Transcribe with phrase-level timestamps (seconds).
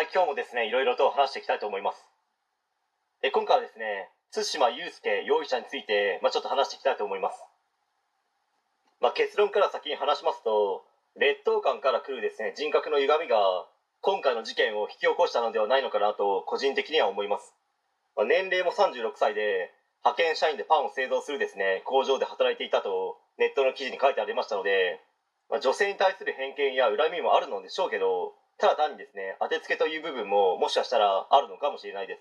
[0.00, 2.00] はい、今日もですね、いろいろと話していきたいと思います。
[3.20, 7.36] え今回はですね、対馬悠介容疑者について、まあ、ちょっと話していきたいと思います。
[8.98, 10.88] まあ、結論から先に話しますと、
[11.20, 13.68] 劣等感から来るですね、人格の歪みが、
[14.00, 17.52] 今回の事件を引き起こしたのではないのかなと、個人的には思います。
[18.16, 19.68] まあ、年齢も36歳で、
[20.00, 25.04] 派遣社員でパンを製造するですね、工場で働いていたと、ネットの記事に書いてありましたので、
[25.50, 32.20] まあ、女性に対する偏見や恨みもあるのでしょうけど、ただ単にですね当てつけという部分ももしかしたらあるのかもしれないです。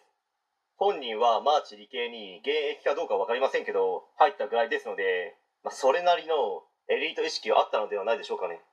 [0.79, 8.63] 本人はマーチ理系に現役かどうか分かりませんけど入ったぐらいですので、まあ、それなりのエリート意識はあったのではないでしょうかね、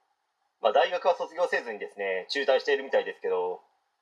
[0.62, 3.59] まあ、大学は卒業せずにですね中退しているみたいですけど、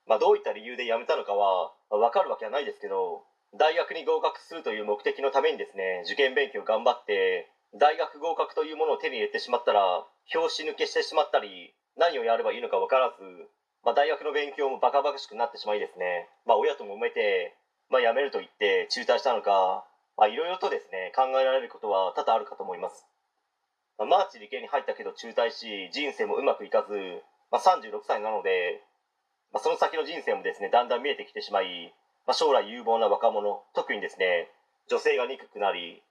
[0.07, 3.25] まあ、どういった理由で辞めたのかは、分かるわけはないですけど
[3.57, 13.23] 大学に合格するという目的のためにですね受験勉強頑張って大学合格というものを手に入れてしまったら拍子抜けしてしまったり何をやればいいのか分からず、
[13.85, 17.55] まあ、大学の勉強もバカバカしくなってしまいですね、まあ、親と揉めて、
[17.91, 19.85] まあ、辞めると言って中退したのか
[20.19, 23.07] いろいろとですね考えられることは多々あるかと思います、
[23.99, 26.95] まあ、マーチ理系に入ったけど中退し人生もうまくいかず、
[27.51, 28.83] まあ、36歳なので、
[29.53, 31.95] まあ、その先の人生もですねだんだん見えてきてしまい、
[32.27, 34.49] まあ、将来有望な若者特にですね
[34.91, 36.03] 女性が憎くなり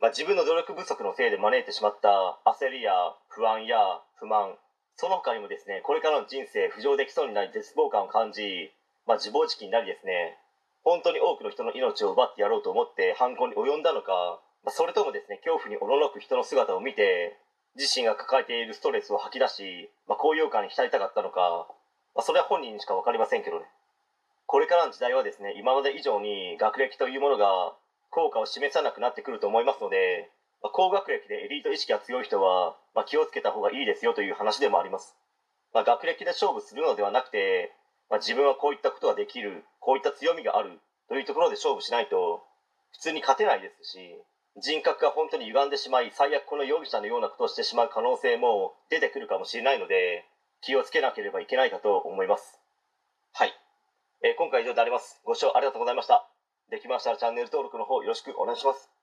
[0.00, 2.92] まあ、自分の努力不足のせいで招いてしまった焦りや
[3.28, 3.76] 不安や
[4.14, 4.54] 不満
[4.98, 8.74] その他にもですねこれからの人生浮上できそうにない絶望感を感じ、
[9.06, 10.36] まあ、自暴自棄になりですね
[10.82, 17.38] 本当に多くの人の命を奪ってやろうと思って犯行に及んだのか、まあ、それともですね恐怖におののく人の姿を見て
[17.78, 21.70] 自身が抱えているストレスを吐き出し、まあ、高揚感に浸りたかったのか、
[22.18, 23.66] まあ、それは本人にしか分かりませんけどね。
[24.46, 27.76] これからの時代はですね今まで以上に学歴というものが
[28.10, 30.30] 効果を示さなくなってくると思いますので
[30.62, 35.16] まあ、高学歴でエリート意識が強い人は、まあ、気をつけた方がいいですよという話でもあります、
[35.72, 37.72] まあ、学歴で勝負するのではなくて、
[38.10, 42.42] まあ、自分はこういったことができるこういった強みがあるというところで勝負しないと
[42.92, 43.98] 普通に勝てないですし
[44.60, 50.24] 人格が本当に歪んでしまい最悪この容疑者のようなことをしてしまう可能性も出てくるかもしれないので
[50.62, 52.58] 気をつけなければいけないかと思います。
[53.32, 53.52] はい、
[54.24, 55.20] えー、今回以上であります。
[55.24, 56.28] ご視聴ありがとうございました。
[56.70, 58.97] できましたらチャンネル登録の方よろしくお願いします。